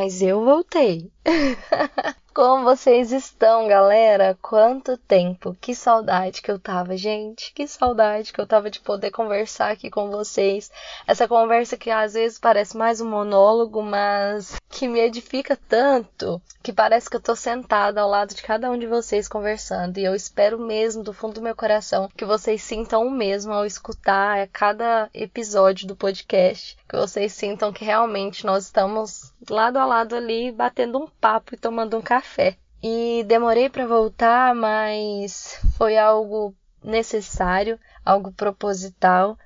mas 0.00 0.22
eu 0.22 0.42
voltei. 0.42 1.12
Como 2.32 2.64
vocês 2.64 3.12
estão, 3.12 3.68
galera? 3.68 4.34
Quanto 4.40 4.96
tempo! 4.96 5.54
Que 5.60 5.74
saudade 5.74 6.40
que 6.40 6.50
eu 6.50 6.58
tava, 6.58 6.96
gente! 6.96 7.52
Que 7.52 7.68
saudade 7.68 8.32
que 8.32 8.40
eu 8.40 8.46
tava 8.46 8.70
de 8.70 8.80
poder 8.80 9.10
conversar 9.10 9.70
aqui 9.70 9.90
com 9.90 10.10
vocês. 10.10 10.70
Essa 11.06 11.28
conversa 11.28 11.76
que 11.76 11.90
às 11.90 12.14
vezes 12.14 12.38
parece 12.38 12.78
mais 12.78 13.02
um 13.02 13.10
monólogo, 13.10 13.82
mas 13.82 14.59
que 14.70 14.86
me 14.86 15.00
edifica 15.00 15.58
tanto 15.68 16.40
que 16.62 16.72
parece 16.72 17.10
que 17.10 17.16
eu 17.16 17.20
tô 17.20 17.34
sentada 17.34 18.00
ao 18.00 18.08
lado 18.08 18.34
de 18.34 18.42
cada 18.42 18.70
um 18.70 18.78
de 18.78 18.86
vocês 18.86 19.28
conversando. 19.28 19.98
E 19.98 20.04
eu 20.04 20.14
espero 20.14 20.58
mesmo, 20.58 21.02
do 21.02 21.12
fundo 21.12 21.34
do 21.34 21.42
meu 21.42 21.56
coração, 21.56 22.08
que 22.16 22.24
vocês 22.24 22.62
sintam 22.62 23.06
o 23.06 23.10
mesmo 23.10 23.52
ao 23.52 23.66
escutar 23.66 24.46
cada 24.48 25.10
episódio 25.12 25.88
do 25.88 25.96
podcast. 25.96 26.78
Que 26.88 26.96
vocês 26.96 27.32
sintam 27.32 27.72
que 27.72 27.84
realmente 27.84 28.46
nós 28.46 28.64
estamos 28.64 29.34
lado 29.50 29.76
a 29.78 29.84
lado 29.84 30.14
ali, 30.14 30.52
batendo 30.52 30.98
um 30.98 31.08
papo 31.20 31.54
e 31.54 31.58
tomando 31.58 31.98
um 31.98 32.02
café. 32.02 32.56
E 32.82 33.24
demorei 33.26 33.68
para 33.68 33.86
voltar, 33.86 34.54
mas 34.54 35.60
foi 35.76 35.98
algo 35.98 36.54
necessário, 36.82 37.78
algo 38.04 38.32
proposital. 38.32 39.36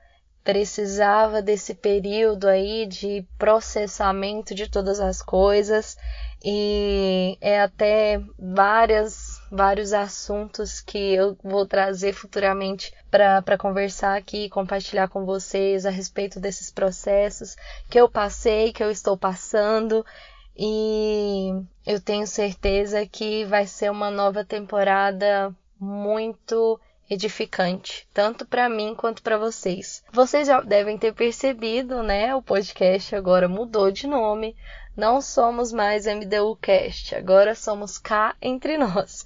Precisava 0.45 1.41
desse 1.41 1.75
período 1.75 2.47
aí 2.47 2.87
de 2.87 3.27
processamento 3.39 4.55
de 4.55 4.69
todas 4.69 5.01
as 5.01 5.23
coisas 5.23 5.97
e 6.45 7.39
é 7.41 7.63
até 7.63 8.21
várias 8.39 9.41
vários 9.51 9.93
assuntos 9.95 10.81
que 10.81 11.15
eu 11.15 11.39
vou 11.43 11.65
trazer 11.65 12.13
futuramente 12.13 12.93
para 13.11 13.57
conversar 13.57 14.17
aqui 14.17 14.45
e 14.45 14.51
compartilhar 14.51 15.09
com 15.09 15.25
vocês 15.25 15.87
a 15.87 15.91
respeito 15.91 16.39
desses 16.39 16.71
processos 16.71 17.57
que 17.89 17.99
eu 17.99 18.09
passei, 18.09 18.73
que 18.73 18.83
eu 18.83 18.91
estou 18.91 19.17
passando. 19.17 20.05
E 20.57 21.51
eu 21.87 22.01
tenho 22.01 22.27
certeza 22.27 23.07
que 23.07 23.45
vai 23.45 23.67
ser 23.67 23.91
uma 23.91 24.11
nova 24.11 24.45
temporada 24.45 25.55
muito 25.81 26.79
edificante, 27.09 28.09
tanto 28.13 28.47
para 28.47 28.69
mim 28.69 28.95
quanto 28.95 29.23
para 29.23 29.39
vocês. 29.39 30.03
Vocês 30.13 30.47
já 30.47 30.61
devem 30.61 30.97
ter 30.99 31.13
percebido, 31.13 32.03
né? 32.03 32.35
O 32.35 32.43
podcast 32.43 33.15
agora 33.15 33.49
mudou 33.49 33.91
de 33.91 34.07
nome. 34.07 34.57
Não 34.97 35.21
somos 35.21 35.73
mais 35.73 36.07
MDUcast, 36.07 37.17
agora 37.17 37.55
somos 37.55 37.99
cá 37.99 38.37
entre 38.41 38.79
nós. 38.79 39.25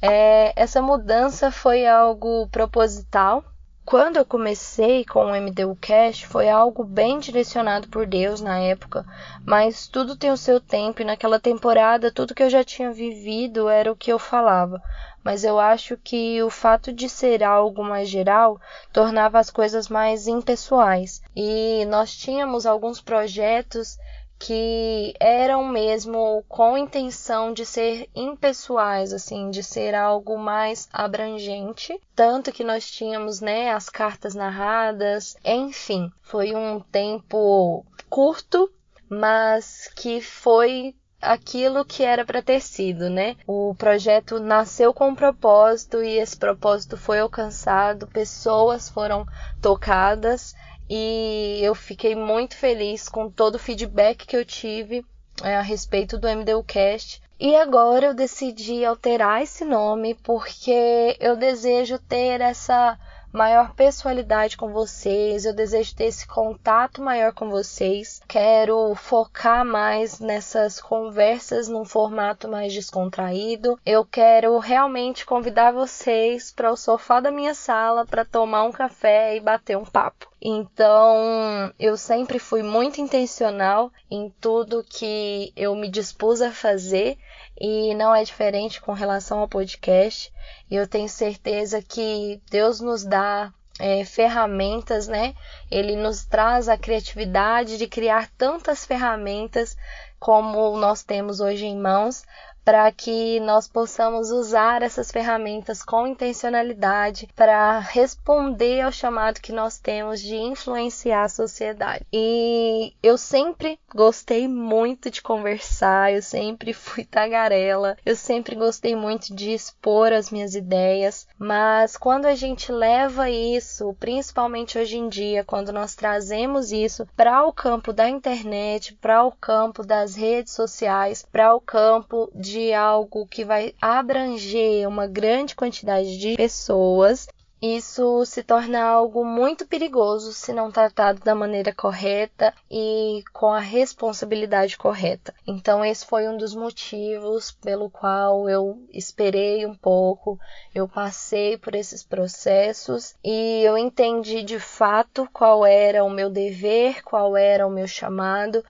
É, 0.00 0.52
essa 0.54 0.80
mudança 0.80 1.50
foi 1.50 1.86
algo 1.86 2.48
proposital. 2.48 3.44
Quando 3.88 4.18
eu 4.18 4.24
comecei 4.26 5.02
com 5.02 5.24
o 5.24 5.34
MDUcast, 5.34 6.26
foi 6.26 6.46
algo 6.46 6.84
bem 6.84 7.18
direcionado 7.18 7.88
por 7.88 8.06
Deus 8.06 8.38
na 8.38 8.58
época, 8.58 9.02
mas 9.46 9.86
tudo 9.86 10.14
tem 10.14 10.30
o 10.30 10.36
seu 10.36 10.60
tempo 10.60 11.00
e 11.00 11.06
naquela 11.06 11.40
temporada 11.40 12.12
tudo 12.12 12.34
que 12.34 12.42
eu 12.42 12.50
já 12.50 12.62
tinha 12.62 12.92
vivido 12.92 13.66
era 13.66 13.90
o 13.90 13.96
que 13.96 14.12
eu 14.12 14.18
falava 14.18 14.82
mas 15.28 15.44
eu 15.44 15.58
acho 15.58 15.96
que 15.96 16.42
o 16.42 16.48
fato 16.48 16.90
de 16.90 17.06
ser 17.06 17.42
algo 17.42 17.84
mais 17.84 18.08
geral 18.08 18.58
tornava 18.92 19.38
as 19.38 19.50
coisas 19.50 19.86
mais 19.86 20.26
impessoais. 20.26 21.20
E 21.36 21.84
nós 21.86 22.16
tínhamos 22.16 22.64
alguns 22.64 23.02
projetos 23.02 23.98
que 24.38 25.14
eram 25.18 25.66
mesmo 25.66 26.44
com 26.48 26.78
intenção 26.78 27.52
de 27.52 27.66
ser 27.66 28.08
impessoais, 28.14 29.12
assim, 29.12 29.50
de 29.50 29.62
ser 29.62 29.94
algo 29.94 30.38
mais 30.38 30.88
abrangente, 30.92 32.00
tanto 32.14 32.52
que 32.52 32.62
nós 32.62 32.88
tínhamos, 32.88 33.40
né, 33.40 33.72
as 33.72 33.88
cartas 33.88 34.34
narradas, 34.34 35.36
enfim, 35.44 36.10
foi 36.22 36.54
um 36.54 36.80
tempo 36.80 37.84
curto, 38.08 38.70
mas 39.08 39.90
que 39.96 40.20
foi 40.20 40.94
aquilo 41.20 41.84
que 41.84 42.04
era 42.04 42.24
para 42.24 42.40
ter 42.40 42.60
sido, 42.60 43.10
né? 43.10 43.34
O 43.44 43.74
projeto 43.76 44.38
nasceu 44.38 44.94
com 44.94 45.08
um 45.08 45.14
propósito 45.16 46.02
e 46.02 46.16
esse 46.16 46.36
propósito 46.36 46.96
foi 46.96 47.18
alcançado, 47.18 48.06
pessoas 48.06 48.88
foram 48.88 49.26
tocadas 49.60 50.54
e 50.88 51.60
eu 51.62 51.74
fiquei 51.74 52.14
muito 52.14 52.56
feliz 52.56 53.08
com 53.08 53.30
todo 53.30 53.56
o 53.56 53.58
feedback 53.58 54.26
que 54.26 54.36
eu 54.36 54.44
tive 54.44 55.04
é, 55.42 55.56
a 55.56 55.62
respeito 55.62 56.18
do 56.18 56.28
MDUcast. 56.28 57.22
E 57.40 57.54
agora 57.54 58.06
eu 58.06 58.14
decidi 58.14 58.84
alterar 58.84 59.42
esse 59.42 59.64
nome 59.64 60.14
porque 60.24 61.16
eu 61.20 61.36
desejo 61.36 61.98
ter 61.98 62.40
essa 62.40 62.98
maior 63.32 63.74
pessoalidade 63.74 64.56
com 64.56 64.72
vocês, 64.72 65.44
eu 65.44 65.54
desejo 65.54 65.94
ter 65.94 66.06
esse 66.06 66.26
contato 66.26 67.02
maior 67.02 67.32
com 67.32 67.48
vocês. 67.48 68.20
Quero 68.26 68.94
focar 68.94 69.64
mais 69.64 70.18
nessas 70.18 70.80
conversas 70.80 71.68
num 71.68 71.84
formato 71.84 72.48
mais 72.48 72.72
descontraído. 72.72 73.78
Eu 73.84 74.04
quero 74.04 74.58
realmente 74.58 75.26
convidar 75.26 75.72
vocês 75.72 76.52
para 76.52 76.72
o 76.72 76.76
sofá 76.76 77.20
da 77.20 77.30
minha 77.30 77.54
sala 77.54 78.06
para 78.06 78.24
tomar 78.24 78.64
um 78.64 78.72
café 78.72 79.36
e 79.36 79.40
bater 79.40 79.76
um 79.76 79.84
papo. 79.84 80.28
Então, 80.40 81.72
eu 81.78 81.96
sempre 81.96 82.38
fui 82.38 82.62
muito 82.62 83.00
intencional 83.00 83.90
em 84.08 84.32
tudo 84.40 84.84
que 84.88 85.52
eu 85.56 85.74
me 85.74 85.88
dispus 85.88 86.40
a 86.40 86.52
fazer 86.52 87.18
e 87.60 87.92
não 87.94 88.14
é 88.14 88.22
diferente 88.22 88.80
com 88.80 88.92
relação 88.92 89.40
ao 89.40 89.48
podcast. 89.48 90.32
E 90.70 90.76
eu 90.76 90.86
tenho 90.86 91.08
certeza 91.08 91.82
que 91.82 92.40
Deus 92.50 92.80
nos 92.80 93.04
dá 93.04 93.52
é, 93.80 94.04
ferramentas, 94.04 95.08
né? 95.08 95.34
Ele 95.70 95.96
nos 95.96 96.24
traz 96.24 96.68
a 96.68 96.78
criatividade 96.78 97.76
de 97.76 97.86
criar 97.88 98.30
tantas 98.38 98.84
ferramentas 98.84 99.76
como 100.18 100.76
nós 100.76 101.02
temos 101.02 101.40
hoje 101.40 101.66
em 101.66 101.76
mãos 101.76 102.24
para 102.68 102.92
que 102.92 103.40
nós 103.40 103.66
possamos 103.66 104.30
usar 104.30 104.82
essas 104.82 105.10
ferramentas 105.10 105.82
com 105.82 106.06
intencionalidade 106.06 107.26
para 107.34 107.78
responder 107.78 108.82
ao 108.82 108.92
chamado 108.92 109.40
que 109.40 109.52
nós 109.52 109.78
temos 109.78 110.20
de 110.20 110.36
influenciar 110.36 111.22
a 111.22 111.28
sociedade. 111.30 112.04
E 112.12 112.92
eu 113.02 113.16
sempre 113.16 113.80
gostei 113.94 114.46
muito 114.46 115.10
de 115.10 115.22
conversar, 115.22 116.12
eu 116.12 116.20
sempre 116.20 116.74
fui 116.76 117.06
tagarela, 117.06 117.96
eu 118.04 118.14
sempre 118.14 118.54
gostei 118.54 118.94
muito 118.94 119.34
de 119.34 119.54
expor 119.54 120.12
as 120.12 120.30
minhas 120.30 120.54
ideias, 120.54 121.26
mas 121.38 121.96
quando 121.96 122.26
a 122.26 122.34
gente 122.34 122.70
leva 122.70 123.30
isso, 123.30 123.96
principalmente 123.98 124.76
hoje 124.76 124.98
em 124.98 125.08
dia, 125.08 125.42
quando 125.42 125.72
nós 125.72 125.94
trazemos 125.94 126.70
isso 126.70 127.08
para 127.16 127.46
o 127.46 127.50
campo 127.50 127.94
da 127.94 128.10
internet, 128.10 128.92
para 128.92 129.24
o 129.24 129.32
campo 129.32 129.82
das 129.82 130.14
redes 130.14 130.52
sociais, 130.52 131.24
para 131.32 131.54
o 131.54 131.60
campo 131.62 132.30
de 132.34 132.57
de 132.58 132.74
algo 132.74 133.26
que 133.26 133.44
vai 133.44 133.72
abranger 133.80 134.88
uma 134.88 135.06
grande 135.06 135.54
quantidade 135.54 136.18
de 136.18 136.36
pessoas 136.36 137.28
isso 137.60 138.24
se 138.24 138.42
torna 138.42 138.82
algo 138.82 139.24
muito 139.24 139.66
perigoso 139.66 140.32
se 140.32 140.52
não 140.52 140.70
tratado 140.70 141.20
da 141.20 141.34
maneira 141.34 141.72
correta 141.72 142.54
e 142.70 143.22
com 143.32 143.48
a 143.52 143.58
responsabilidade 143.58 144.76
correta. 144.76 145.34
Então, 145.46 145.84
esse 145.84 146.06
foi 146.06 146.28
um 146.28 146.36
dos 146.36 146.54
motivos 146.54 147.50
pelo 147.50 147.90
qual 147.90 148.48
eu 148.48 148.80
esperei 148.92 149.66
um 149.66 149.74
pouco, 149.74 150.38
eu 150.74 150.88
passei 150.88 151.56
por 151.56 151.74
esses 151.74 152.04
processos 152.04 153.14
e 153.24 153.62
eu 153.64 153.76
entendi 153.76 154.42
de 154.42 154.60
fato 154.60 155.28
qual 155.32 155.66
era 155.66 156.04
o 156.04 156.10
meu 156.10 156.30
dever, 156.30 157.02
qual 157.02 157.36
era 157.36 157.66
o 157.66 157.70
meu 157.70 157.86
chamado, 157.86 158.64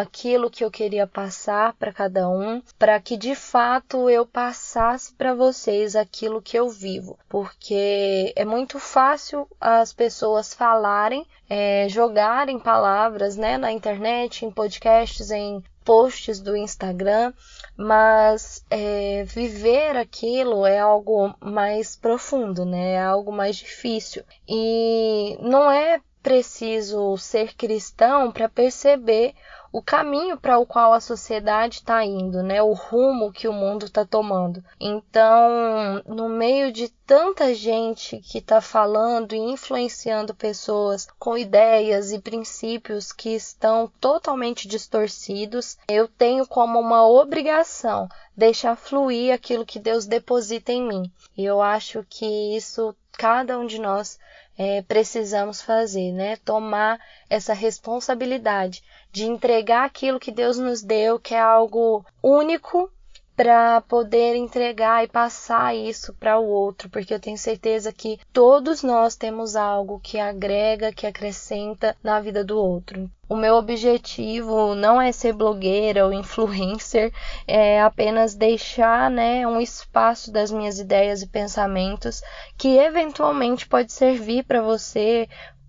aquilo 0.00 0.50
que 0.50 0.64
eu 0.64 0.70
queria 0.70 1.06
passar 1.06 1.74
para 1.74 1.92
cada 1.92 2.28
um, 2.28 2.62
para 2.78 2.98
que 3.00 3.16
de 3.16 3.34
fato 3.34 4.10
eu 4.10 4.26
passasse 4.26 5.12
para 5.14 5.34
vocês 5.34 5.94
aquilo 5.94 6.42
que 6.42 6.58
eu 6.58 6.68
vivo, 6.68 7.18
porque 7.28 8.23
é 8.36 8.44
muito 8.44 8.78
fácil 8.78 9.48
as 9.60 9.92
pessoas 9.92 10.54
falarem, 10.54 11.26
é, 11.48 11.86
jogarem 11.88 12.58
palavras 12.58 13.36
né, 13.36 13.58
na 13.58 13.72
internet, 13.72 14.44
em 14.44 14.50
podcasts, 14.50 15.30
em 15.30 15.62
posts 15.84 16.40
do 16.40 16.56
Instagram, 16.56 17.32
mas 17.76 18.64
é, 18.70 19.24
viver 19.24 19.96
aquilo 19.96 20.64
é 20.64 20.78
algo 20.78 21.34
mais 21.40 21.94
profundo, 21.94 22.64
né? 22.64 22.92
É 22.92 23.02
algo 23.02 23.30
mais 23.30 23.56
difícil. 23.56 24.24
E 24.48 25.36
não 25.40 25.70
é 25.70 26.00
preciso 26.22 27.18
ser 27.18 27.54
cristão 27.54 28.32
para 28.32 28.48
perceber 28.48 29.34
o 29.74 29.82
caminho 29.82 30.36
para 30.36 30.56
o 30.56 30.64
qual 30.64 30.92
a 30.92 31.00
sociedade 31.00 31.78
está 31.78 32.04
indo, 32.04 32.44
né? 32.44 32.62
O 32.62 32.74
rumo 32.74 33.32
que 33.32 33.48
o 33.48 33.52
mundo 33.52 33.86
está 33.86 34.04
tomando. 34.04 34.64
Então, 34.78 36.00
no 36.06 36.28
meio 36.28 36.70
de 36.70 36.88
tanta 37.04 37.52
gente 37.52 38.20
que 38.20 38.38
está 38.38 38.60
falando 38.60 39.34
e 39.34 39.38
influenciando 39.38 40.32
pessoas 40.32 41.08
com 41.18 41.36
ideias 41.36 42.12
e 42.12 42.20
princípios 42.20 43.10
que 43.10 43.30
estão 43.30 43.90
totalmente 44.00 44.68
distorcidos, 44.68 45.76
eu 45.88 46.06
tenho 46.06 46.46
como 46.46 46.78
uma 46.78 47.04
obrigação 47.08 48.08
deixar 48.36 48.76
fluir 48.76 49.34
aquilo 49.34 49.66
que 49.66 49.80
Deus 49.80 50.06
deposita 50.06 50.70
em 50.70 50.86
mim. 50.86 51.12
E 51.36 51.44
eu 51.44 51.60
acho 51.60 52.06
que 52.08 52.56
isso 52.56 52.94
cada 53.18 53.58
um 53.58 53.66
de 53.66 53.80
nós 53.80 54.20
é, 54.56 54.82
precisamos 54.82 55.60
fazer, 55.60 56.12
né? 56.12 56.36
Tomar 56.36 57.00
essa 57.28 57.52
responsabilidade 57.52 58.82
de 59.10 59.24
entregar 59.24 59.84
aquilo 59.84 60.20
que 60.20 60.32
Deus 60.32 60.58
nos 60.58 60.82
deu, 60.82 61.18
que 61.18 61.34
é 61.34 61.40
algo 61.40 62.04
único 62.22 62.90
para 63.36 63.80
poder 63.82 64.36
entregar 64.36 65.04
e 65.04 65.08
passar 65.08 65.74
isso 65.74 66.14
para 66.14 66.38
o 66.38 66.46
outro, 66.46 66.88
porque 66.88 67.12
eu 67.12 67.20
tenho 67.20 67.36
certeza 67.36 67.92
que 67.92 68.18
todos 68.32 68.82
nós 68.82 69.16
temos 69.16 69.56
algo 69.56 70.00
que 70.00 70.18
agrega, 70.18 70.92
que 70.92 71.06
acrescenta 71.06 71.96
na 72.02 72.20
vida 72.20 72.44
do 72.44 72.58
outro. 72.58 73.10
O 73.26 73.36
meu 73.36 73.54
objetivo 73.54 74.74
não 74.74 75.00
é 75.00 75.10
ser 75.10 75.32
blogueira 75.32 76.04
ou 76.04 76.12
influencer, 76.12 77.10
é 77.48 77.80
apenas 77.80 78.34
deixar 78.34 79.10
né, 79.10 79.46
um 79.46 79.60
espaço 79.60 80.30
das 80.30 80.52
minhas 80.52 80.78
ideias 80.78 81.22
e 81.22 81.26
pensamentos 81.26 82.22
que 82.56 82.76
eventualmente 82.76 83.66
pode 83.66 83.92
servir 83.92 84.44
para 84.44 84.60
você 84.60 85.26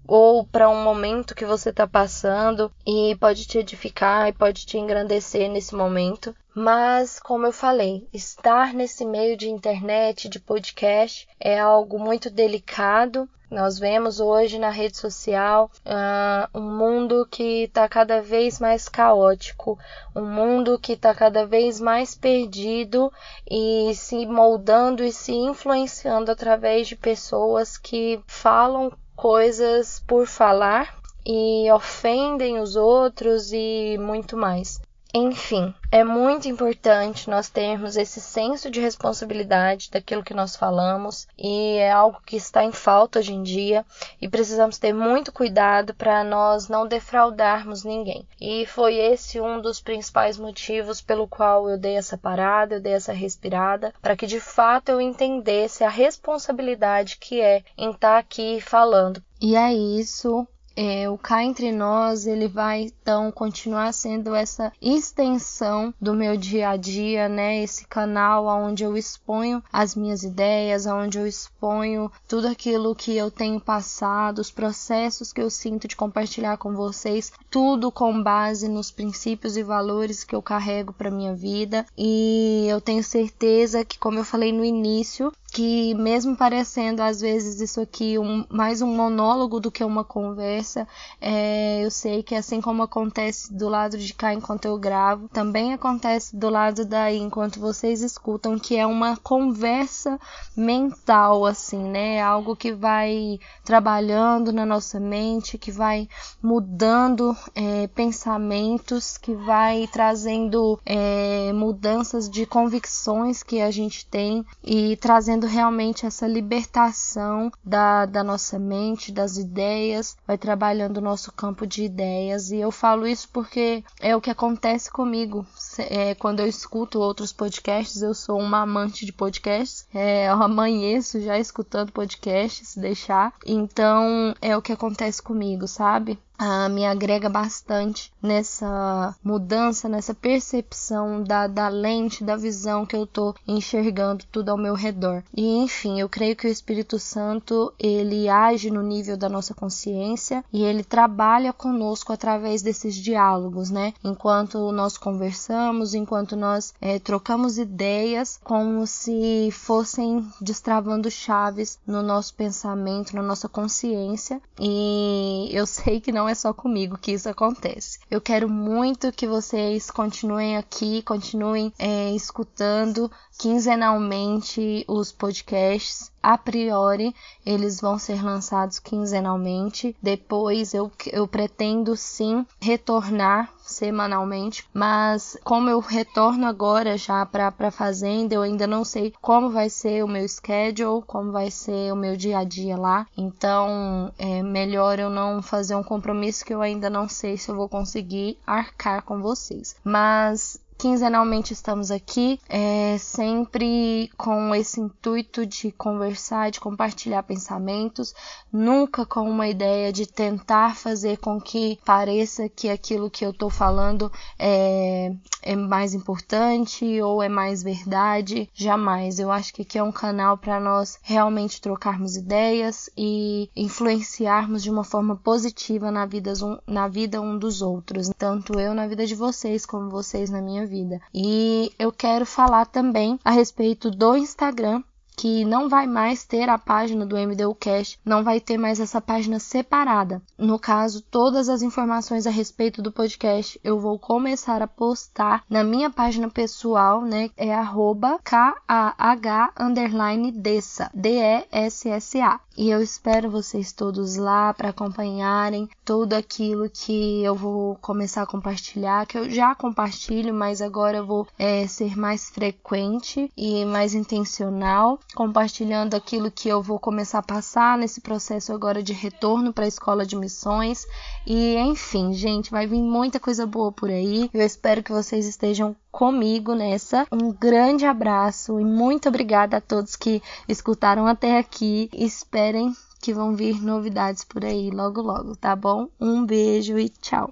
ou 0.07 0.45
para 0.45 0.69
um 0.69 0.83
momento 0.83 1.35
que 1.35 1.45
você 1.45 1.69
está 1.69 1.87
passando 1.87 2.71
e 2.85 3.15
pode 3.19 3.45
te 3.45 3.57
edificar 3.57 4.27
e 4.27 4.33
pode 4.33 4.65
te 4.65 4.77
engrandecer 4.77 5.49
nesse 5.49 5.75
momento. 5.75 6.35
Mas, 6.53 7.19
como 7.19 7.45
eu 7.45 7.51
falei, 7.51 8.07
estar 8.13 8.73
nesse 8.73 9.03
meio 9.03 9.35
de 9.35 9.49
internet, 9.49 10.29
de 10.29 10.39
podcast, 10.39 11.27
é 11.39 11.59
algo 11.59 11.99
muito 11.99 12.29
delicado. 12.29 13.27
Nós 13.51 13.77
vemos 13.77 14.19
hoje 14.19 14.57
na 14.57 14.69
rede 14.69 14.97
social 14.97 15.69
uh, 15.85 16.57
um 16.57 16.77
mundo 16.77 17.27
que 17.29 17.63
está 17.63 17.87
cada 17.87 18.21
vez 18.21 18.59
mais 18.59 18.89
caótico, 18.89 19.77
um 20.15 20.25
mundo 20.25 20.79
que 20.79 20.93
está 20.93 21.13
cada 21.13 21.45
vez 21.45 21.79
mais 21.79 22.15
perdido 22.15 23.11
e 23.49 23.93
se 23.93 24.25
moldando 24.25 25.03
e 25.03 25.11
se 25.11 25.33
influenciando 25.33 26.31
através 26.31 26.87
de 26.87 26.95
pessoas 26.95 27.77
que 27.77 28.19
falam 28.25 28.91
coisas 29.15 30.03
por 30.05 30.27
falar 30.27 30.93
e 31.25 31.71
ofendem 31.71 32.59
os 32.59 32.75
outros 32.75 33.51
e 33.51 33.97
muito 33.99 34.37
mais. 34.37 34.79
Enfim, 35.17 35.73
é 35.89 36.03
muito 36.03 36.49
importante 36.49 37.29
nós 37.29 37.47
termos 37.47 37.95
esse 37.95 38.19
senso 38.19 38.69
de 38.69 38.81
responsabilidade 38.81 39.89
daquilo 39.89 40.21
que 40.21 40.33
nós 40.33 40.57
falamos 40.57 41.25
e 41.37 41.77
é 41.77 41.89
algo 41.89 42.19
que 42.25 42.35
está 42.35 42.65
em 42.65 42.73
falta 42.73 43.19
hoje 43.19 43.33
em 43.33 43.41
dia 43.41 43.85
e 44.21 44.27
precisamos 44.27 44.77
ter 44.77 44.91
muito 44.91 45.31
cuidado 45.31 45.93
para 45.93 46.21
nós 46.21 46.67
não 46.67 46.85
defraudarmos 46.85 47.85
ninguém. 47.85 48.27
E 48.41 48.65
foi 48.65 48.95
esse 48.95 49.39
um 49.39 49.61
dos 49.61 49.79
principais 49.79 50.37
motivos 50.37 50.99
pelo 50.99 51.29
qual 51.29 51.69
eu 51.69 51.77
dei 51.77 51.95
essa 51.95 52.17
parada, 52.17 52.75
eu 52.75 52.81
dei 52.81 52.91
essa 52.91 53.13
respirada, 53.13 53.93
para 54.01 54.17
que 54.17 54.27
de 54.27 54.41
fato 54.41 54.89
eu 54.89 54.99
entendesse 54.99 55.85
a 55.85 55.89
responsabilidade 55.89 57.15
que 57.21 57.39
é 57.39 57.63
em 57.77 57.91
estar 57.91 58.15
tá 58.15 58.17
aqui 58.17 58.59
falando. 58.59 59.23
E 59.41 59.55
é 59.55 59.73
isso. 59.73 60.45
É, 60.75 61.09
o 61.09 61.17
cá 61.17 61.43
entre 61.43 61.71
nós 61.71 62.27
ele 62.27 62.47
vai 62.47 62.91
então 63.01 63.31
continuar 63.31 63.93
sendo 63.93 64.35
essa 64.35 64.73
extensão 64.81 65.93
do 66.01 66.13
meu 66.13 66.35
dia 66.35 66.69
a 66.69 66.77
dia, 66.77 67.29
né? 67.29 67.63
Esse 67.63 67.87
canal 67.87 68.45
onde 68.45 68.83
eu 68.83 68.97
exponho 68.97 69.63
as 69.71 69.95
minhas 69.95 70.23
ideias, 70.23 70.85
onde 70.85 71.17
eu 71.17 71.25
exponho 71.25 72.11
tudo 72.27 72.47
aquilo 72.47 72.93
que 72.95 73.15
eu 73.15 73.31
tenho 73.31 73.59
passado, 73.59 74.39
os 74.39 74.51
processos 74.51 75.31
que 75.31 75.41
eu 75.41 75.49
sinto 75.49 75.87
de 75.87 75.95
compartilhar 75.95 76.57
com 76.57 76.73
vocês, 76.73 77.31
tudo 77.49 77.91
com 77.91 78.21
base 78.21 78.67
nos 78.67 78.91
princípios 78.91 79.55
e 79.55 79.63
valores 79.63 80.23
que 80.23 80.35
eu 80.35 80.41
carrego 80.41 80.91
para 80.91 81.11
minha 81.11 81.33
vida. 81.33 81.85
E 81.97 82.67
eu 82.67 82.81
tenho 82.81 83.03
certeza 83.03 83.85
que, 83.85 83.97
como 83.97 84.19
eu 84.19 84.25
falei 84.25 84.51
no 84.51 84.63
início, 84.63 85.31
que 85.55 85.93
mesmo 85.95 86.35
parecendo 86.35 87.01
às 87.01 87.21
vezes 87.21 87.61
isso 87.61 87.79
aqui 87.79 88.19
um, 88.19 88.43
mais 88.49 88.81
um 88.81 88.93
monólogo 88.93 89.57
do 89.57 89.71
que 89.71 89.85
uma 89.85 90.03
conversa, 90.03 90.85
é, 91.21 91.79
eu 91.81 91.89
sei 91.89 92.21
que 92.21 92.35
assim 92.35 92.59
como 92.59 92.83
acontece 92.83 93.53
do 93.53 93.69
lado 93.69 93.97
de 93.97 94.13
cá 94.13 94.33
enquanto 94.33 94.65
eu 94.65 94.77
gravo, 94.77 95.29
também 95.29 95.73
acontece 95.73 96.35
do 96.35 96.49
lado 96.49 96.83
daí 96.83 97.19
enquanto 97.19 97.57
vocês 97.57 98.01
escutam, 98.01 98.59
que 98.59 98.75
é 98.75 98.85
uma 98.85 99.15
conversa 99.15 100.19
mental, 100.57 101.45
assim, 101.45 101.81
né? 101.81 102.21
Algo 102.21 102.53
que 102.53 102.73
vai 102.73 103.39
trabalhando 103.63 104.51
na 104.51 104.65
nossa 104.65 104.99
mente, 104.99 105.57
que 105.57 105.71
vai 105.71 106.09
mudando 106.43 107.33
é, 107.55 107.87
pensamentos, 107.87 109.17
que 109.17 109.33
vai 109.33 109.87
trazendo 109.87 110.77
é, 110.85 111.53
mudanças 111.53 112.29
de 112.29 112.45
convicções 112.45 113.41
que 113.41 113.61
a 113.61 113.71
gente 113.71 114.05
tem 114.05 114.45
e 114.61 114.97
trazendo 114.97 115.44
realmente 115.47 116.05
essa 116.05 116.27
libertação 116.27 117.51
da, 117.63 118.05
da 118.05 118.23
nossa 118.23 118.59
mente, 118.59 119.11
das 119.11 119.37
ideias, 119.37 120.17
vai 120.25 120.37
trabalhando 120.37 120.97
o 120.97 121.01
nosso 121.01 121.31
campo 121.31 121.65
de 121.65 121.83
ideias. 121.83 122.51
E 122.51 122.57
eu 122.57 122.71
falo 122.71 123.07
isso 123.07 123.29
porque 123.31 123.83
é 123.99 124.15
o 124.15 124.21
que 124.21 124.29
acontece 124.29 124.91
comigo. 124.91 125.45
É, 125.77 126.15
quando 126.15 126.39
eu 126.39 126.47
escuto 126.47 126.99
outros 126.99 127.31
podcasts, 127.31 128.01
eu 128.01 128.13
sou 128.13 128.39
uma 128.39 128.61
amante 128.61 129.05
de 129.05 129.13
podcasts. 129.13 129.87
É, 129.93 130.29
eu 130.29 130.41
amanheço 130.41 131.21
já 131.21 131.37
escutando 131.37 131.91
podcasts, 131.91 132.69
se 132.69 132.79
deixar. 132.79 133.33
Então 133.45 134.33
é 134.41 134.55
o 134.55 134.61
que 134.61 134.71
acontece 134.71 135.21
comigo, 135.21 135.67
sabe? 135.67 136.19
Ah, 136.37 136.69
me 136.69 136.85
agrega 136.85 137.29
bastante 137.29 138.11
nessa 138.21 139.15
mudança, 139.23 139.87
nessa 139.87 140.13
percepção 140.13 141.23
da, 141.23 141.47
da 141.47 141.67
lente, 141.67 142.23
da 142.23 142.35
visão 142.35 142.85
que 142.85 142.95
eu 142.95 143.05
tô 143.05 143.33
enxergando 143.47 144.25
tudo 144.31 144.49
ao 144.49 144.57
meu 144.57 144.73
redor. 144.73 145.23
E 145.35 145.57
enfim, 145.57 145.99
eu 145.99 146.09
creio 146.09 146.35
que 146.35 146.47
o 146.47 146.51
Espírito 146.51 146.99
Santo 146.99 147.73
ele 147.79 148.27
age 148.27 148.69
no 148.69 148.81
nível 148.81 149.17
da 149.17 149.29
nossa 149.29 149.53
consciência 149.53 150.43
e 150.51 150.63
ele 150.63 150.83
trabalha 150.83 151.53
conosco 151.53 152.11
através 152.11 152.61
desses 152.61 152.95
diálogos, 152.95 153.69
né? 153.69 153.93
Enquanto 154.03 154.71
nós 154.71 154.97
conversamos, 154.97 155.93
enquanto 155.93 156.35
nós 156.35 156.73
é, 156.81 156.99
trocamos 156.99 157.57
ideias, 157.57 158.39
como 158.43 158.85
se 158.87 159.49
fossem 159.51 160.25
destravando 160.41 161.09
chaves 161.09 161.79
no 161.85 162.01
nosso 162.01 162.33
pensamento, 162.33 163.15
na 163.15 163.21
nossa 163.21 163.47
consciência. 163.47 164.41
E 164.59 165.49
eu 165.51 165.65
sei 165.67 165.99
que 166.01 166.11
não 166.11 166.24
não 166.25 166.29
é 166.29 166.33
só 166.33 166.51
comigo 166.51 166.97
que 166.97 167.11
isso 167.11 167.29
acontece. 167.29 167.99
Eu 168.09 168.19
quero 168.19 168.49
muito 168.49 169.11
que 169.11 169.27
vocês 169.27 169.91
continuem 169.91 170.57
aqui, 170.57 171.03
continuem 171.03 171.71
é, 171.77 172.11
escutando 172.13 173.11
quinzenalmente 173.37 174.83
os 174.87 175.11
podcasts. 175.11 176.11
A 176.27 176.39
priori, 176.39 177.13
eles 177.45 177.79
vão 177.79 177.99
ser 177.99 178.25
lançados 178.25 178.79
quinzenalmente. 178.79 179.95
Depois, 180.01 180.73
eu, 180.73 180.91
eu 181.13 181.27
pretendo 181.27 181.95
sim 181.95 182.43
retornar 182.59 183.53
semanalmente, 183.61 184.65
mas 184.73 185.37
como 185.43 185.69
eu 185.69 185.79
retorno 185.79 186.47
agora 186.47 186.97
já 186.97 187.25
para 187.25 187.53
a 187.55 187.71
fazenda, 187.71 188.33
eu 188.33 188.41
ainda 188.41 188.65
não 188.65 188.83
sei 188.83 189.13
como 189.21 189.49
vai 189.49 189.69
ser 189.69 190.03
o 190.03 190.07
meu 190.07 190.27
schedule, 190.27 191.03
como 191.05 191.31
vai 191.31 191.51
ser 191.51 191.91
o 191.93 191.95
meu 191.95 192.15
dia 192.15 192.39
a 192.39 192.43
dia 192.43 192.75
lá. 192.75 193.05
Então, 193.15 194.11
é 194.17 194.41
melhor 194.41 194.97
eu 194.97 195.11
não 195.11 195.43
fazer 195.43 195.75
um 195.75 195.83
compromisso 195.83 196.43
que 196.43 196.53
eu 196.53 196.61
ainda 196.61 196.89
não 196.89 197.07
sei 197.07 197.37
se 197.37 197.49
eu 197.49 197.55
vou 197.55 197.69
conseguir 197.69 198.37
arcar 198.47 199.03
com 199.03 199.21
vocês. 199.21 199.75
Mas 199.83 200.59
Quinzenalmente 200.77 201.53
estamos 201.53 201.89
aqui, 201.89 202.39
é, 202.49 202.97
sempre 202.97 204.11
com 204.17 204.53
esse 204.53 204.79
intuito 204.81 205.45
de 205.45 205.71
conversar, 205.71 206.51
de 206.51 206.59
compartilhar 206.59 207.23
pensamentos, 207.23 208.13
nunca 208.51 209.05
com 209.05 209.29
uma 209.29 209.47
ideia 209.47 209.91
de 209.91 210.05
tentar 210.05 210.75
fazer 210.75 211.17
com 211.17 211.39
que 211.39 211.79
pareça 211.85 212.49
que 212.49 212.69
aquilo 212.69 213.09
que 213.09 213.25
eu 213.25 213.31
estou 213.31 213.49
falando 213.49 214.11
é, 214.37 215.13
é 215.41 215.55
mais 215.55 215.93
importante 215.93 217.01
ou 217.01 217.23
é 217.23 217.29
mais 217.29 217.63
verdade. 217.63 218.49
Jamais. 218.53 219.17
Eu 219.17 219.31
acho 219.31 219.53
que 219.53 219.61
aqui 219.61 219.77
é 219.77 219.83
um 219.83 219.91
canal 219.91 220.37
para 220.37 220.59
nós 220.59 220.99
realmente 221.01 221.61
trocarmos 221.61 222.17
ideias 222.17 222.89
e 222.97 223.49
influenciarmos 223.55 224.61
de 224.61 224.69
uma 224.69 224.83
forma 224.83 225.15
positiva 225.15 225.89
na 225.89 226.05
vida, 226.05 226.33
na 226.67 226.87
vida 226.87 227.21
um 227.21 227.37
dos 227.37 227.61
outros. 227.61 228.09
Tanto 228.17 228.59
eu 228.59 228.73
na 228.73 228.87
vida 228.87 229.05
de 229.05 229.15
vocês, 229.15 229.65
como 229.65 229.89
vocês 229.89 230.29
na 230.29 230.41
vida. 230.65 231.01
E 231.13 231.71
eu 231.77 231.91
quero 231.91 232.25
falar 232.25 232.65
também 232.65 233.19
a 233.23 233.31
respeito 233.31 233.89
do 233.91 234.17
Instagram 234.17 234.81
que 235.15 235.45
não 235.45 235.69
vai 235.69 235.87
mais 235.87 236.23
ter 236.23 236.49
a 236.49 236.57
página 236.57 237.05
do 237.05 237.17
MDUcast, 237.17 237.99
não 238.03 238.23
vai 238.23 238.39
ter 238.39 238.57
mais 238.57 238.79
essa 238.79 238.99
página 238.99 239.39
separada. 239.39 240.21
No 240.37 240.59
caso, 240.59 241.01
todas 241.01 241.49
as 241.49 241.61
informações 241.61 242.27
a 242.27 242.29
respeito 242.31 242.81
do 242.81 242.91
podcast 242.91 243.59
eu 243.63 243.79
vou 243.79 243.97
começar 243.97 244.61
a 244.61 244.67
postar 244.67 245.43
na 245.49 245.63
minha 245.63 245.89
página 245.89 246.29
pessoal, 246.29 247.01
né? 247.01 247.29
É 247.37 247.53
arroba 247.53 248.19
K-A-H 248.23 249.53
underline 249.59 250.31
Dessa, 250.31 250.89
D-E-S-S-A. 250.93 252.39
E 252.57 252.69
eu 252.69 252.81
espero 252.81 253.29
vocês 253.29 253.73
todos 253.73 254.15
lá 254.15 254.53
para 254.53 254.69
acompanharem 254.69 255.69
tudo 255.83 256.13
aquilo 256.13 256.69
que 256.69 257.21
eu 257.21 257.35
vou 257.35 257.75
começar 257.81 258.21
a 258.21 258.27
compartilhar, 258.27 259.05
que 259.05 259.17
eu 259.17 259.29
já 259.29 259.53
compartilho, 259.53 260.33
mas 260.33 260.61
agora 260.61 260.97
eu 260.97 261.05
vou 261.05 261.27
é, 261.37 261.67
ser 261.67 261.97
mais 261.97 262.29
frequente 262.29 263.31
e 263.35 263.65
mais 263.65 263.93
intencional 263.93 264.99
compartilhando 265.13 265.93
aquilo 265.93 266.31
que 266.31 266.49
eu 266.49 266.61
vou 266.61 266.79
começar 266.79 267.19
a 267.19 267.23
passar 267.23 267.77
nesse 267.77 268.01
processo 268.01 268.53
agora 268.53 268.81
de 268.81 268.93
retorno 268.93 269.53
para 269.53 269.65
a 269.65 269.67
escola 269.67 270.05
de 270.05 270.15
missões. 270.15 270.85
E 271.25 271.55
enfim, 271.57 272.13
gente, 272.13 272.51
vai 272.51 272.65
vir 272.65 272.81
muita 272.81 273.19
coisa 273.19 273.45
boa 273.45 273.71
por 273.71 273.89
aí. 273.89 274.29
Eu 274.33 274.41
espero 274.41 274.83
que 274.83 274.91
vocês 274.91 275.25
estejam 275.25 275.75
comigo 275.91 276.53
nessa. 276.53 277.07
Um 277.11 277.31
grande 277.31 277.85
abraço 277.85 278.59
e 278.59 278.65
muito 278.65 279.09
obrigada 279.09 279.57
a 279.57 279.61
todos 279.61 279.95
que 279.95 280.21
escutaram 280.47 281.07
até 281.07 281.37
aqui. 281.37 281.89
Esperem 281.93 282.75
que 283.01 283.13
vão 283.13 283.35
vir 283.35 283.61
novidades 283.61 284.23
por 284.23 284.43
aí 284.43 284.71
logo 284.71 285.01
logo, 285.01 285.35
tá 285.35 285.55
bom? 285.55 285.87
Um 285.99 286.25
beijo 286.25 286.77
e 286.77 286.89
tchau. 286.89 287.31